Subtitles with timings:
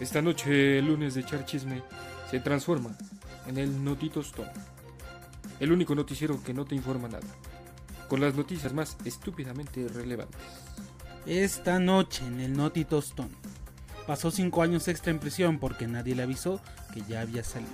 [0.00, 1.82] Esta noche, el lunes de Charchisme,
[2.30, 2.96] se transforma
[3.46, 4.50] en el Notito Stone.
[5.60, 7.26] El único noticiero que no te informa nada.
[8.08, 10.40] Con las noticias más estúpidamente relevantes.
[11.26, 13.34] Esta noche en el Notito Stone.
[14.06, 16.62] Pasó cinco años extra en prisión porque nadie le avisó
[16.94, 17.70] que ya había salido.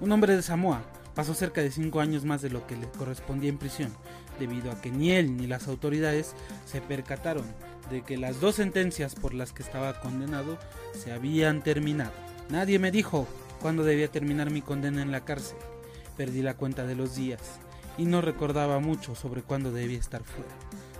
[0.00, 0.84] Un hombre de Samoa
[1.16, 3.92] pasó cerca de cinco años más de lo que le correspondía en prisión,
[4.38, 7.44] debido a que ni él ni las autoridades se percataron
[7.88, 10.58] de que las dos sentencias por las que estaba condenado
[10.92, 12.12] se habían terminado.
[12.48, 13.26] Nadie me dijo
[13.60, 15.58] cuándo debía terminar mi condena en la cárcel.
[16.16, 17.40] Perdí la cuenta de los días
[17.96, 20.50] y no recordaba mucho sobre cuándo debía estar fuera.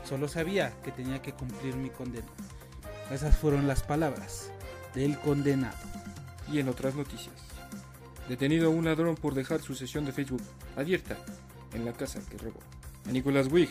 [0.04, 2.26] Solo sabía que tenía que cumplir mi condena.
[3.10, 4.50] Esas fueron las palabras
[4.94, 5.76] del condenado.
[6.52, 7.34] Y en otras noticias.
[8.28, 10.42] Detenido un ladrón por dejar su sesión de Facebook
[10.76, 11.16] abierta
[11.74, 12.60] en la casa que robó.
[13.08, 13.70] A Nicolas Wig,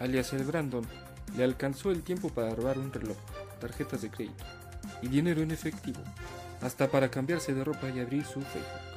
[0.00, 0.86] alias el Brandon,
[1.36, 3.16] le alcanzó el tiempo para robar un reloj,
[3.60, 4.44] tarjetas de crédito
[5.02, 6.00] y dinero en efectivo,
[6.60, 8.96] hasta para cambiarse de ropa y abrir su Facebook.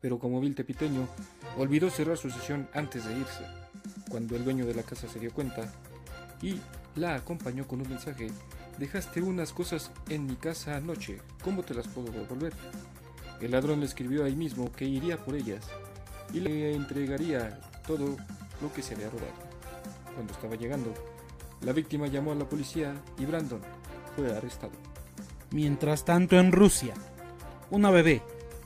[0.00, 1.08] Pero como vil tepiteño,
[1.56, 3.46] olvidó cerrar su sesión antes de irse.
[4.10, 5.72] Cuando el dueño de la casa se dio cuenta
[6.42, 6.60] y
[6.96, 8.30] la acompañó con un mensaje,
[8.78, 12.52] dejaste unas cosas en mi casa anoche, ¿cómo te las puedo devolver?
[13.40, 15.64] El ladrón le escribió ahí mismo que iría por ellas
[16.32, 18.16] y le entregaría todo
[18.60, 19.32] lo que se había robado.
[20.14, 20.92] Cuando estaba llegando,
[21.64, 23.60] la víctima llamó a la policía y Brandon
[24.16, 24.72] fue arrestado.
[25.50, 26.94] Mientras tanto en Rusia,
[27.70, 28.22] una bebé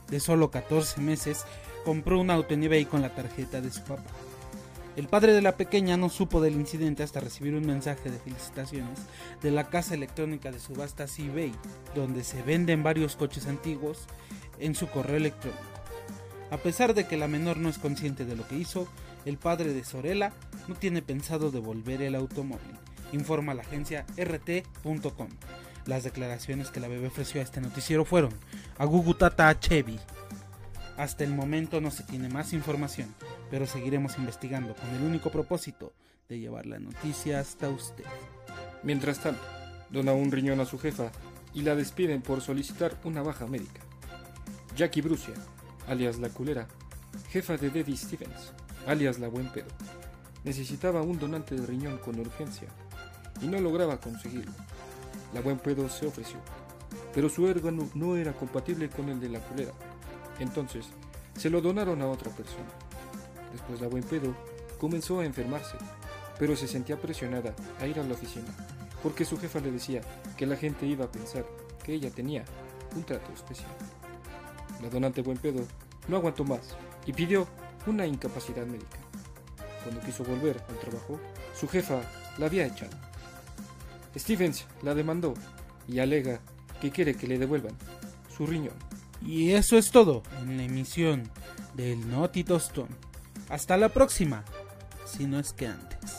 [0.09, 1.45] de solo 14 meses
[1.85, 4.03] compró un auto en eBay con la tarjeta de su papá.
[4.95, 8.99] El padre de la pequeña no supo del incidente hasta recibir un mensaje de felicitaciones
[9.41, 11.53] de la casa electrónica de subastas eBay,
[11.95, 14.07] donde se venden varios coches antiguos
[14.59, 15.63] en su correo electrónico.
[16.51, 18.87] A pesar de que la menor no es consciente de lo que hizo,
[19.25, 20.33] el padre de Sorella
[20.67, 22.75] no tiene pensado devolver el automóvil,
[23.11, 25.29] informa la agencia rt.com.
[25.85, 28.31] Las declaraciones que la bebé ofreció a este noticiero fueron
[28.77, 29.99] a Gugutata Chevy.
[30.97, 33.15] Hasta el momento no se tiene más información,
[33.49, 35.93] pero seguiremos investigando con el único propósito
[36.27, 38.03] de llevar la noticia hasta usted.
[38.83, 39.41] Mientras tanto,
[39.89, 41.11] dona un riñón a su jefa
[41.53, 43.81] y la despiden por solicitar una baja médica.
[44.75, 45.33] Jackie Brucia,
[45.87, 46.67] alias la culera,
[47.29, 48.53] jefa de Debbie Stevens,
[48.85, 49.69] alias la buen pedo,
[50.43, 52.67] necesitaba un donante de riñón con urgencia
[53.41, 54.51] y no lograba conseguirlo.
[55.33, 56.39] La buen pedo se ofreció,
[57.13, 59.71] pero su órgano no era compatible con el de la culera.
[60.39, 60.87] Entonces,
[61.37, 62.69] se lo donaron a otra persona.
[63.51, 64.33] Después la buen pedo
[64.79, 65.77] comenzó a enfermarse,
[66.37, 68.47] pero se sentía presionada a ir a la oficina,
[69.03, 70.01] porque su jefa le decía
[70.37, 71.45] que la gente iba a pensar
[71.83, 72.43] que ella tenía
[72.95, 73.71] un trato especial.
[74.81, 75.65] La donante buen pedo
[76.07, 76.75] no aguantó más
[77.05, 77.47] y pidió
[77.87, 78.97] una incapacidad médica.
[79.83, 81.19] Cuando quiso volver al trabajo,
[81.53, 82.01] su jefa
[82.37, 83.08] la había echado.
[84.17, 85.33] Stevens la demandó
[85.87, 86.41] y alega
[86.81, 87.75] que quiere que le devuelvan
[88.35, 88.75] su riñón.
[89.21, 91.29] Y eso es todo en la emisión
[91.75, 91.99] del
[92.45, 92.87] Tostón.
[93.49, 94.43] Hasta la próxima,
[95.05, 96.18] si no es que antes.